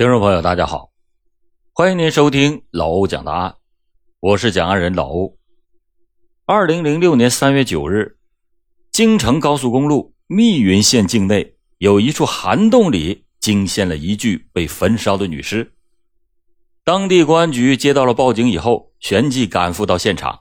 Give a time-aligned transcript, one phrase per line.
[0.00, 0.92] 听众朋友，大家好，
[1.74, 3.56] 欢迎您收听老欧讲答案，
[4.20, 5.36] 我是讲案人老欧。
[6.46, 8.16] 二零零六年三月九日，
[8.90, 15.70] 京承高速公路密云县境内有一处涵洞里惊现了一具被焚烧的女尸。
[16.82, 20.40] 当地公安局接到了报警以后，旋即赶赴到现场。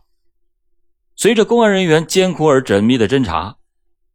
[1.18, 3.58] 随着公安人员艰苦而缜密的侦查，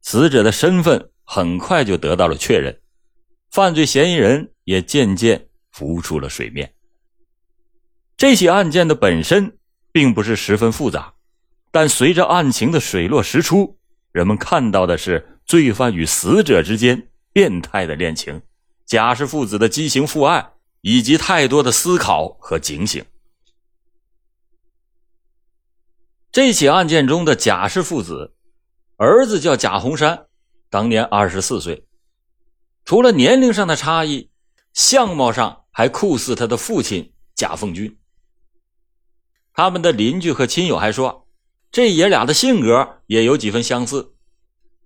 [0.01, 2.81] 死者的身份很快就得到了确认，
[3.55, 4.51] 犯罪嫌疑人。
[4.65, 6.75] 也渐渐浮出了水面。
[8.17, 9.59] 这起案件的本身
[9.93, 11.13] 并不是十分复杂，
[11.71, 13.79] 但随着案情的水落石出，
[14.11, 18.41] 人们看到的是罪犯与死者之间变态的恋情，
[18.87, 23.05] 贾氏父子的畸形父爱，以及太多的思考和警醒。
[26.33, 28.35] 这起案件中的贾氏父子，
[28.97, 30.27] 儿子叫贾洪山，
[30.71, 31.87] 当年二十四岁，
[32.85, 34.31] 除了年龄上的差异。
[34.75, 37.97] 相貌上还酷似他的父亲贾凤军。
[39.53, 41.29] 他们的邻居和亲友还说，
[41.71, 44.15] 这爷俩的性格也有几分相似，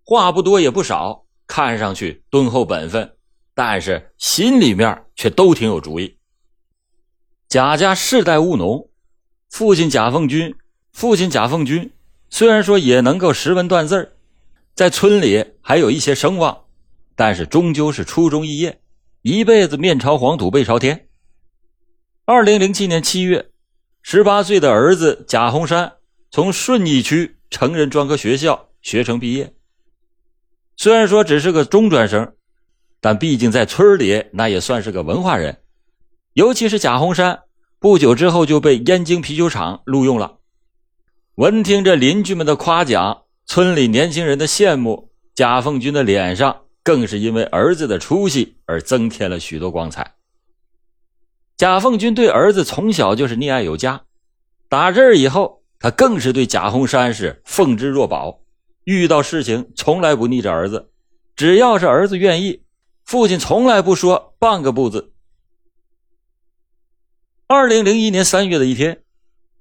[0.05, 3.17] 话不多也不少，看上去敦厚本分，
[3.55, 6.19] 但是心里面却都挺有主意。
[7.49, 8.91] 贾家世代务农，
[9.49, 10.55] 父亲贾凤军，
[10.93, 11.91] 父亲贾凤军
[12.29, 14.19] 虽然说也能够识文断字
[14.75, 16.67] 在村里还有一些声望，
[17.19, 18.81] 但是终究是初中肄业。
[19.23, 21.09] 一辈子面朝黄土背朝天。
[22.25, 23.51] 二零零七年七月，
[24.03, 25.95] 十八岁的儿子贾洪山
[26.31, 29.53] 从顺义区成人专科学校学成毕业。
[30.77, 32.35] 虽然说只是个中专生，
[33.01, 35.59] 但毕竟在村里那也算是个文化人。
[36.35, 37.41] 尤其是贾洪山，
[37.81, 40.39] 不久之后就被燕京啤酒厂录用了。
[41.35, 46.61] 闻听着邻居们的夸奖，村里年轻人的羡慕，贾凤军的脸上。
[46.89, 50.15] 更是因为儿子的出息而增添了许多光彩。
[51.55, 54.05] 贾凤军对儿子从小就是溺爱有加，
[54.71, 58.41] 打这儿以后，他更是对贾洪山是奉之若宝，
[58.85, 60.89] 遇到事情从来不逆着儿子，
[61.37, 62.63] 只要是儿子愿意，
[63.05, 65.13] 父亲从来不说半个不字。
[67.49, 69.03] 二零零一年三月的一天，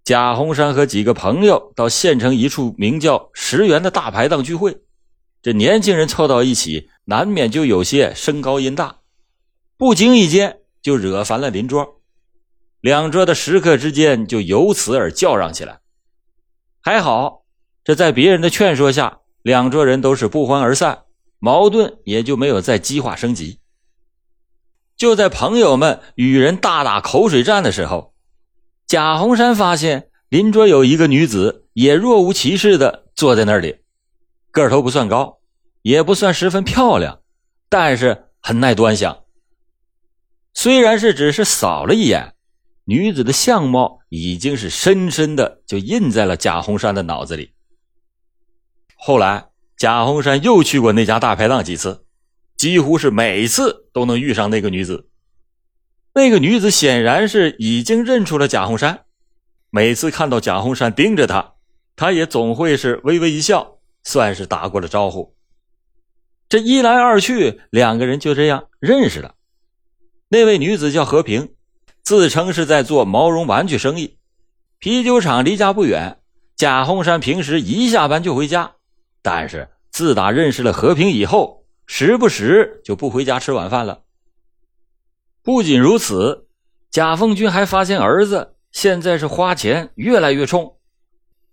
[0.06, 4.78] 贾洪山和几个朋友到县城一处名叫石原的大排档聚会，
[5.42, 6.90] 这年轻人凑到一起。
[7.10, 8.98] 难免就有些声高音大，
[9.78, 12.02] 不经意间就惹烦了邻桌，
[12.82, 15.80] 两桌的食客之间就由此而叫嚷起来。
[16.82, 17.46] 还好，
[17.86, 21.04] 这在别人的劝说下，两桌人都是不欢而散，
[21.40, 23.60] 矛盾也就没有再激化升级。
[24.98, 28.14] 就在朋友们与人大打口水战的时候，
[28.86, 33.78] 贾洪山发现邻桌有一个女子也若无其事的坐在那里，
[34.52, 35.37] 个头不算高。
[35.88, 37.22] 也不算十分漂亮，
[37.70, 39.24] 但是很耐端详。
[40.54, 42.34] 虽然是只是扫了一眼，
[42.84, 47.54] 女子的相貌已经是深深的就印在了贾红山的脑子里。
[48.98, 52.06] 后来，贾红山又去过那家大排档几次，
[52.58, 55.08] 几乎是每次都能遇上那个女子。
[56.16, 59.06] 那个女子显然是已经认出了贾红山，
[59.70, 61.54] 每次看到贾红山盯着她，
[61.96, 65.37] 她也总会是微微一笑，算是打过了招呼。
[66.50, 69.36] 这一来二去，两个人就这样认识了。
[70.30, 71.54] 那位女子叫和平，
[72.04, 74.18] 自称是在做毛绒玩具生意。
[74.80, 76.20] 啤酒厂离家不远，
[76.56, 78.76] 贾洪山平时一下班就回家。
[79.22, 84.04] 但是自打认识了和平以后，时不时就不回家吃晚饭了。
[85.44, 86.48] 不仅如此，
[86.92, 90.78] 贾凤军还发现儿子现在是花钱越来越冲，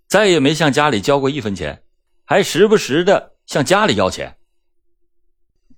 [0.06, 1.82] 再也没向家里交过一分钱，
[2.24, 4.36] 还时不时的向家里要钱。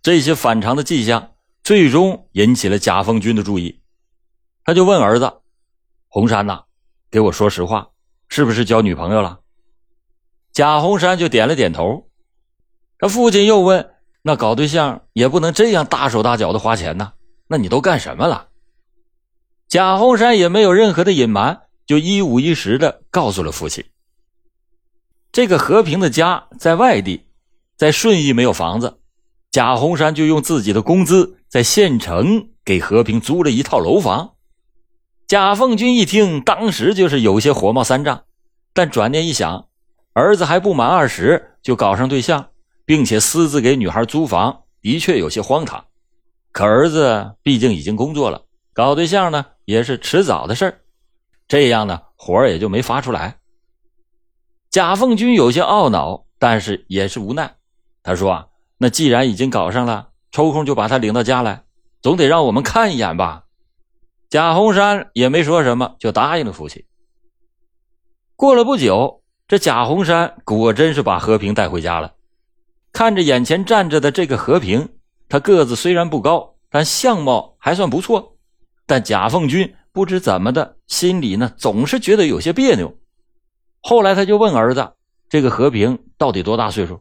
[0.07, 1.33] 这些反常的迹象，
[1.65, 3.81] 最终引起了贾凤军的注意。
[4.63, 5.41] 他就问儿子
[6.07, 6.63] ：“红山呐，
[7.11, 7.89] 给我说实话，
[8.29, 9.41] 是不是交女朋友了？”
[10.55, 12.09] 贾红山就点了点头。
[13.01, 17.15] 他父亲又问：“那搞对象也不能这样大手大脚的花钱呢？
[17.49, 18.51] 那你都干什么了？”
[19.67, 23.85] 贾红山也没有任何的隐瞒，就一五一十的告诉了父亲。
[25.33, 27.27] 这个和平的家在外地，
[27.77, 29.01] 在顺义没有房子。
[29.57, 34.35] 贾洪山就用自己的工资在县城给和平租了一套楼房。
[35.27, 38.25] 贾凤军一听，当时就是有些火冒三丈，
[38.75, 39.69] 但转念一想，
[40.13, 42.51] 儿子还不满二十就搞上对象，
[42.85, 45.83] 并且私自给女孩租房，的确有些荒唐。
[46.53, 48.43] 可儿子毕竟已经工作了，
[48.75, 50.81] 搞对象呢也是迟早的事儿，
[51.49, 53.39] 这样呢火也就没发出来。
[54.71, 57.57] 贾凤军有些懊恼，但是也是无奈。
[58.03, 58.47] 他说啊。
[58.79, 61.65] 那既然已经搞上了，抽空就把他领到家来，
[62.03, 63.45] 总得让我们看一眼吧。
[64.29, 66.85] 贾红山也没说什么，就答应了父亲。
[68.35, 72.13] 过了不久，这贾红山果真是把和平带回家了。
[72.93, 74.89] 看着眼前站着的这个和平，
[75.29, 78.37] 他个子虽然不高，但相貌还算不错。
[78.85, 82.95] 但贾凤军不知怎么的，心里呢总是觉得有些别扭。
[83.81, 84.93] 后来他就问儿子
[85.31, 87.01] ：“这个和平到底多大岁数？”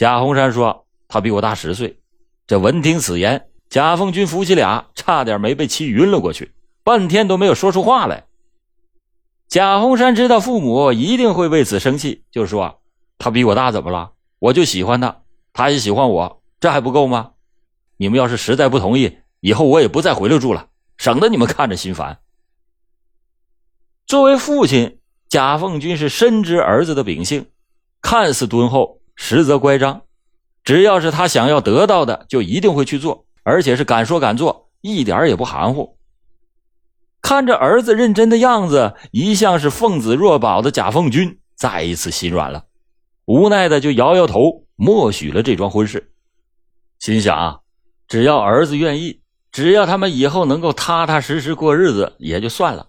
[0.00, 2.00] 贾洪山说：“他比我大十岁。”
[2.48, 8.24] 这闻听此言，贾凤军夫妻俩差点没被气晕了过去，半天都没有说出话来。
[9.46, 12.80] 贾洪山知道父母一定会为此生气，就说
[13.20, 14.12] ：“他比我大怎么了？
[14.38, 15.20] 我就喜欢他，
[15.52, 17.32] 他也喜欢我，这还不够吗？
[17.98, 22.20] 你们要是实在不同意，以后我也不再回来住了，省得你们看着心烦。”
[24.08, 24.96] 作为父亲。
[25.28, 27.50] 贾凤军是深知儿子的秉性，
[28.00, 30.00] 看似敦厚，实则乖张。
[30.64, 35.98] 只要是他想要得到的，就一定会去做，而且是敢说敢做，一点也不含糊。
[37.20, 42.64] 看着儿子认真的样子，一向是奉子若宝的贾凤军再一次心软了，
[43.26, 46.12] 无奈的就摇摇头，默许了这桩婚事。
[46.98, 47.58] 心想啊，
[48.08, 49.20] 只要儿子愿意，
[49.52, 52.88] 只要他们以后能够踏踏实实过日子，也就算了。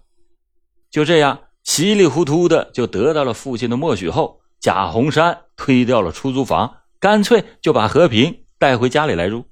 [0.90, 1.40] 就这样。
[1.64, 9.44] 稀里糊涂的就得到了父亲的默许后，贾红山推掉了出租房，干脆就把和平带回家里来住，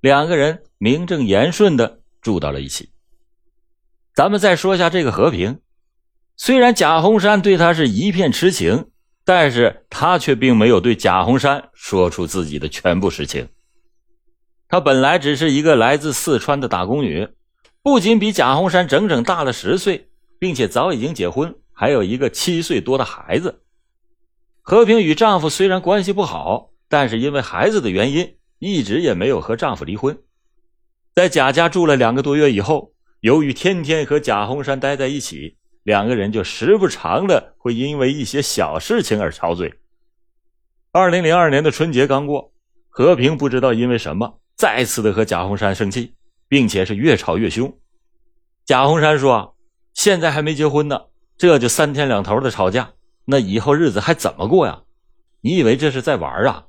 [0.00, 2.90] 两个人名正言顺的住到了一起。
[4.14, 5.60] 咱们再说下这个和平，
[6.36, 8.90] 虽然贾红山对他是一片痴情，
[9.24, 13.48] 但是他却并没有对贾红山说出自己的全部实情。
[14.68, 17.26] 他本来只是一个来自四川的打工女，
[17.82, 20.04] 不仅比贾红山整整大了十岁。
[20.40, 23.62] 并且早已经结婚，还有一个七岁多的孩子。
[24.68, 30.18] 和平与丈夫虽然关系不好，但是因为孩子的原因，一直也没有和丈夫离婚。
[31.14, 39.72] 在贾家住了两个多月以后，由于天天和贾红山待在一起，两个人就时不常的会因为一些小事情而吵嘴。
[40.92, 42.52] 二零零二年的春节刚过，
[42.90, 46.12] 和平不知道因为什么，再次的和贾红山生气，
[46.46, 47.74] 并且是越吵越凶。
[48.66, 49.56] 贾红山说。
[49.94, 51.06] 现在还没结婚呢，
[51.38, 52.92] 这就三天两头的吵架，
[53.30, 54.84] 那以后日子还怎么过呀？
[55.42, 56.64] 你以为这是在玩啊？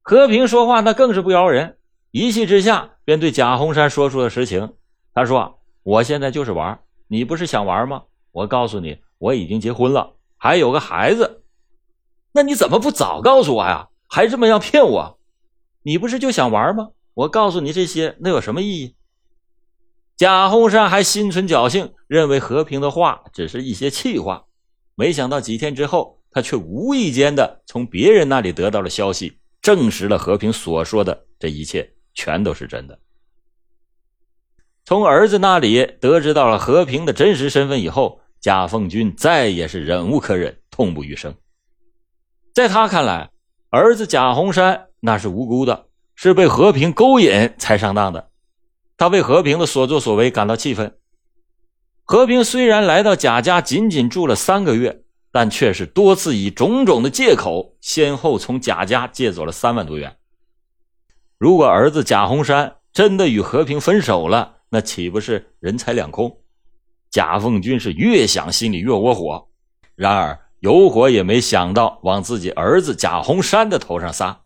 [0.00, 1.78] 和平说话那更是不饶人，
[2.12, 4.74] 一气之下便对贾洪山说出了实情。
[5.12, 6.78] 他说：“我现在就是玩，
[7.08, 8.04] 你不是想玩吗？
[8.30, 11.42] 我告诉你，我已经结婚了，还有个孩子。
[12.30, 13.88] 那你怎么不早告诉我呀？
[14.08, 15.18] 还这么样骗我？
[15.82, 16.90] 你不是就想玩吗？
[17.14, 18.94] 我告诉你这些，那有什么意义？”
[20.16, 24.44] 贾洪山还心存侥幸，认为和平的话只是一些气话，
[24.94, 32.98] 没想到几天之后，他却无意间的从别人那里得到了消息，证实了和平所说的这一切全都是真的。
[34.84, 41.34] 从儿子那里得知到了和平的真实身份以后，贾凤军再也是忍无可忍，痛不欲生。
[42.52, 43.30] 在他看来，
[43.70, 48.30] 儿子贾洪山那是无辜的，是被和平勾引才上当的。
[48.96, 50.98] 他为和平的所作所为感到气愤。
[52.04, 60.16] 和平虽然来到贾家仅仅住了三个月，但却是多次以种种的借口，先后从贾家借走了三万多元。
[61.38, 66.38] 如果儿子贾洪山真的与和平分手了，那岂不是人财两空？
[67.10, 69.48] 贾凤军是越想心里越窝火，
[69.94, 74.42] 然而有火也没想到往自己儿子贾洪山的头上撒，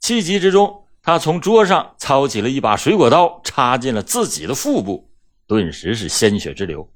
[0.00, 0.82] 气急之中。
[1.02, 5.10] 他从桌上抄起了一把水果刀，插进了自己的腹部，
[5.46, 6.88] 顿时是鲜血直流。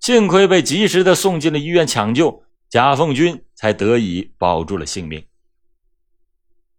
[0.00, 5.24] 幸亏被及时的送进了医院抢救，贾凤军才得以保住了性命。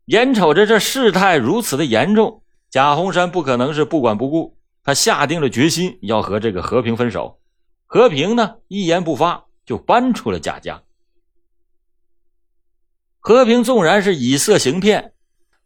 [0.06, 7.40] 眼瞅着这事态如此的严重，贾洪山不可能是不管不顾，他下定了决心要和这个和平分手。
[7.86, 10.82] 和平呢，一言不发就搬出了贾家。
[13.20, 15.14] 和平纵然是以色行骗。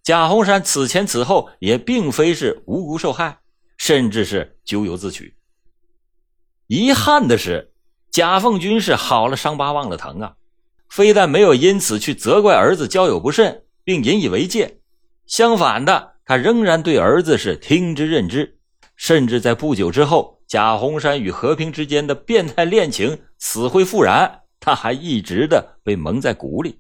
[0.01, 3.39] 贾洪山此前此后也并非是无辜受害，
[3.85, 5.35] 甚至是咎由自取。
[6.67, 7.73] 遗憾的是，
[8.09, 10.35] 贾凤军是好了伤疤忘了疼啊！
[10.87, 14.79] 非但没有因此去责怪儿子交友不慎，并引以为戒，
[15.25, 18.57] 相反的，他仍然对儿子是听之任之，
[18.95, 26.79] 甚至在不久之后，贾洪山与和平之间的变态恋情死灰复燃，他还一直的被蒙在鼓里。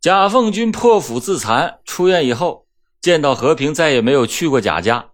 [0.00, 2.63] 贾凤军破釜自残，出院以后
[3.04, 5.10] 见到和平，再也没有去过贾家，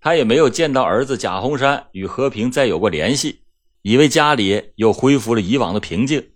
[0.00, 3.42] 他也没有见到儿子贾洪山与和平再有过联系，
[3.82, 6.26] 以为家里又恢复了以往的平静，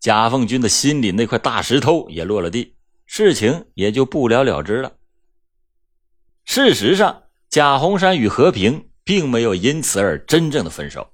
[0.00, 2.74] 贾凤军的心里那块大石头也落了地，
[3.06, 4.92] 事情也就不了了之了。
[6.44, 11.08] 事实上，贾红山与和平并没有因此而真正的分手。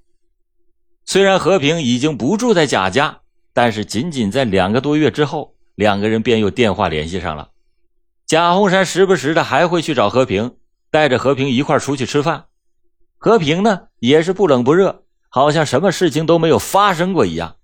[1.04, 3.20] 虽然和平已经不住在贾家，
[3.52, 7.48] 但是仅仅在两个多月之后，两个人便又电话联系上了。
[8.30, 10.54] 贾红山时不时的还会去找和平，
[10.88, 12.44] 带着和平一块出去吃饭。
[13.18, 17.56] 和平呢，也是不冷不热，好像什么事情都没有发生过一样。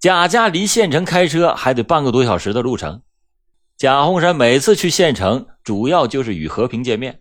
[0.00, 3.02] 贾家离县城开车还得半个多小时的路程，
[3.76, 7.20] 贾红山每次去县城，主要就是与和平见面。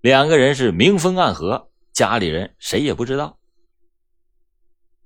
[0.00, 3.36] 两个人是明分暗合，家里人谁也不知道。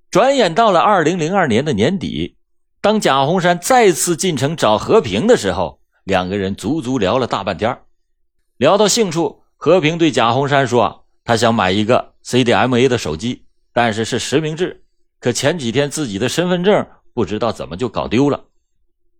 [0.08, 2.36] 转眼到了二零零二年的年底，
[2.80, 5.77] 当贾红山再次进城找和平的时候，
[6.08, 7.82] 两个人足足聊了大半天。
[8.56, 14.82] 聊到兴处，和平对贾红山说：“他想买一个 CDMA 的手机，但是是实名制。
[15.20, 18.46] 可前几天自己的身份证不知道怎么就搞丢了。”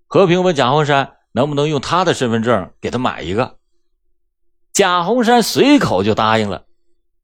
[0.09, 3.59] 和平问贾红山能不能用他的身份证给他买一个。
[4.73, 6.65] 贾红山随口就答应了。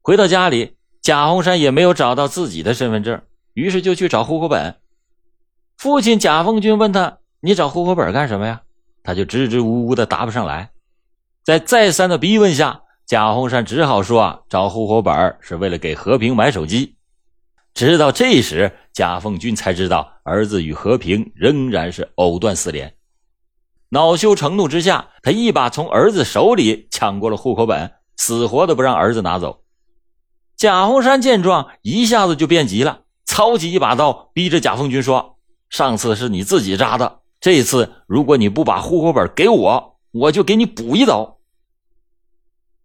[0.03, 3.19] 回到家里，贾红山也没有找到自己的身份证，
[3.55, 4.75] 于是就去找户口本。
[5.75, 8.61] 父亲贾凤军问他：“你找户口本干什么呀？”
[9.05, 10.71] 他就支支吾吾的答不上来。
[11.43, 16.95] 在再三的逼问下，贾红山只好说：“啊找户口本是为了给和平买手机。”
[17.75, 22.95] 直到这时，贾凤军才知道儿子与和平仍然是藕断丝连。
[23.89, 29.61] 恼羞成怒之下，他一把从儿子手里抢过了户口本，死活的不让儿子拿走。
[30.57, 35.37] 贾红山见状，一下子就变急了，操起一把刀，逼着贾凤军说
[35.69, 41.37] ：“上次是你自己扎的，这一次如果你不把户口本给我，我就给你补一刀。”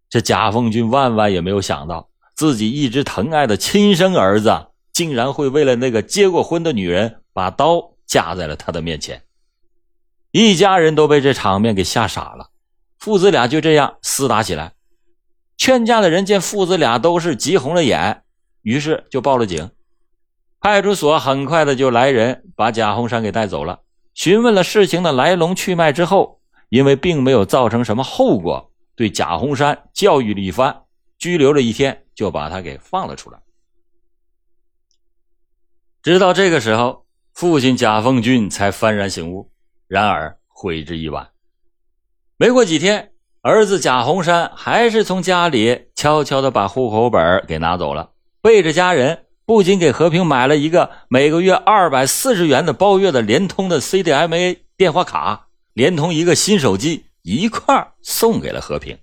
[0.07, 9.23] 这贾凤军万万也没有想到，自己一直疼爱的亲生儿子，竟然会为了那个结过婚的女人，把刀架在了他的面前。
[10.29, 12.51] 一家人都被这场面给吓傻了，
[12.99, 14.73] 父子俩就这样厮打起来。
[15.57, 18.21] 劝架的人见父子俩都是急红了眼，
[18.61, 19.71] 于是就报了警。
[20.59, 23.79] 派出所很快的就来人把贾红山给带走了。
[24.13, 30.83] 询问了事情的来龙去脉之后，因为并没有造成什么后果，对贾红山教育了一番，
[31.17, 33.39] 拘留了一天，就把他给放了出来。
[36.01, 39.51] 直到这个时候，父亲贾凤军才幡然醒悟。
[39.87, 41.29] 然而悔之已晚。
[42.37, 58.97] 没过几天，儿子贾红山还是从家里悄悄的把户口本给拿走了，背着家人，不仅给和平买了一个每个月二百四十元的包月的联通的 CDMA 电话卡，连同一个新手机一块送给了和平。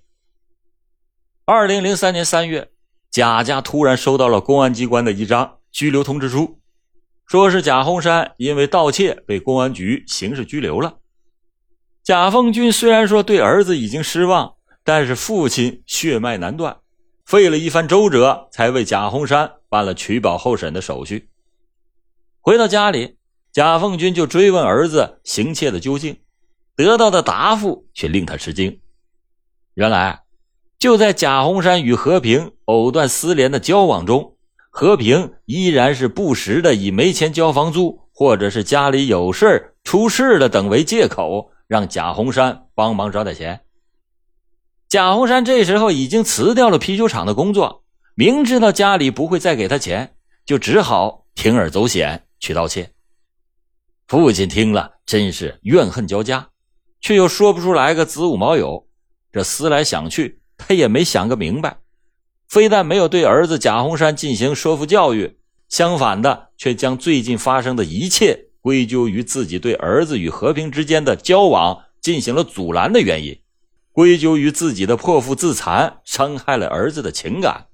[1.45, 2.69] 二零零三年三月，
[3.11, 6.59] 贾家突然收到了公安机关的一张拘留通知书。
[7.27, 10.97] 说是贾红山因为盗窃被公安局刑事拘留了。
[12.03, 16.77] 贾凤军虽然说对儿子已经失望，但是父亲血脉难断，
[17.23, 21.29] 费了一番周折才为贾红山办了取保候审的手续。
[22.41, 23.17] 回到家里，
[23.51, 26.17] 贾凤军就追问儿子行窃的究竟，
[26.75, 28.79] 得到的答复却令他吃惊。
[29.75, 30.23] 原来，
[30.77, 34.35] 就在贾红山与和平藕断丝连的交往中。
[34.71, 43.61] 和平依然是不时的以没钱交房租，或者是家里有事出事了等为借口，让贾红山帮忙找点钱。
[44.87, 47.83] 贾红山这时候已经辞掉了啤酒厂的工作，
[48.19, 50.13] 明知道家里不会再给他钱，
[50.45, 52.91] 就只好铤而走险去盗窃。
[54.07, 56.49] 父亲听了真是怨恨交加，
[56.99, 58.83] 却又说不出来个子午卯酉，
[59.31, 61.77] 这思来想去，他也没想个明白。
[62.49, 65.37] 非但没有对儿子贾红山进行说服教育，
[65.69, 73.39] 相反的，却将最近发生的一切归咎于自己对儿子与和平之间的交往进行了阻拦的原因，
[73.93, 77.67] 归咎于自己的破腹自残，伤害了儿子的情感。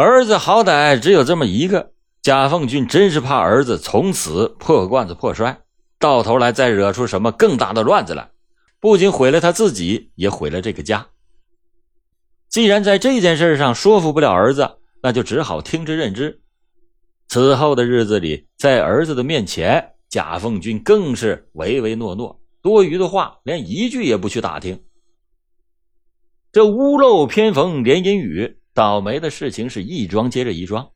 [0.00, 1.92] 儿子好歹只有这么一个，
[2.22, 5.60] 贾凤俊真是怕儿子从此破罐子破摔，
[5.98, 8.30] 到头来再惹出什么更大的乱子来，
[8.80, 11.06] 不仅毁了他自己，也毁了这个家。
[12.48, 16.40] 既然在这件事上说服不了儿子，那就只好听之任之。
[17.28, 24.82] 此后的日子里，在儿子的面前，贾凤军更是唯唯诺诺，多余的话连一句也不去打听。
[26.50, 30.90] 这屋漏偏逢连阴雨，倒霉的事情是一桩接着一桩。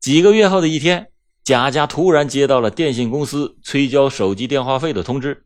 [0.00, 1.08] 几个月后的一天，
[1.44, 5.44] 贾家突然接到了电信公司催交手机电话费的通知。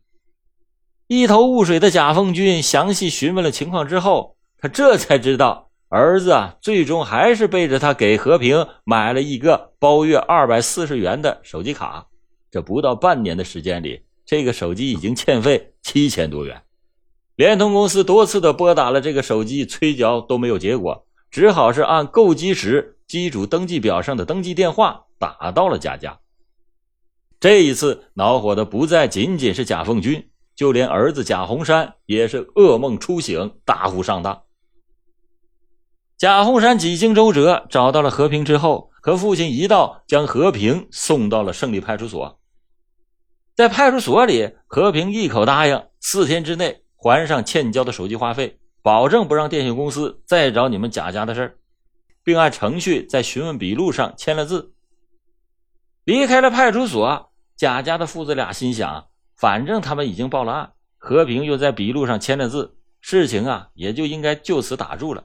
[1.07, 4.37] 一头雾水的贾凤军详细询问了情况之后。
[4.63, 12.05] 他这才知道，儿子啊，最终还是背着他给和平买了一个包月二百四十元的手机卡。
[12.51, 16.61] 这不到半年的时间里，这个手机已经欠费七千多元。
[17.35, 26.19] 联通公司多次的拨打了这个手机，催缴都没有结果，只好是按购机时机主登记表上的登记电话打到了贾家。
[27.39, 34.43] 这一次恼火的不再仅仅是贾凤军，就连儿子贾洪山也是噩梦初醒，大呼上当。
[36.17, 42.39] 贾洪山几经周折找到了和平之后，和父亲一道将和平送到了胜利派出所。
[43.55, 51.59] 在派出所里，和平一口答应四天之内还上欠交的手机话费，保证不让电信公司再找你们贾家的事
[52.23, 54.73] 并按程序在询问笔录上签了字。
[56.03, 65.23] 离开了派出所，贾家的父子俩心想：反正他们已经报了案，和平又在笔录上签了字，事情啊也就应该就此打住了。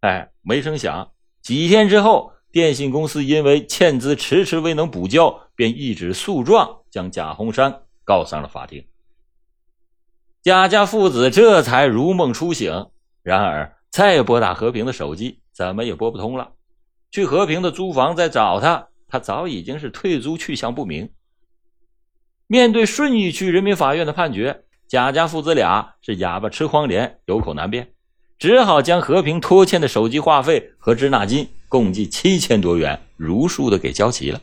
[0.00, 8.84] 哎，没成想，几天之后，电信公司因为欠资迟迟未能补交，便一纸诉状将贾洪山告上了法庭。
[10.42, 12.86] 贾家父子这才如梦初醒。
[13.22, 16.52] 然而，再拨打和平的手机，怎么也拨不通了。
[17.10, 21.10] 去和平的租房再找他，他早已经是退租去向不明。
[22.46, 27.92] 面对顺义区人民法院的判决，贾家父子俩是哑巴吃黄连，有口难辩。
[28.38, 34.40] 只好将和平拖欠的手机话费和滞纳金共计七千多元如数的给交齐了。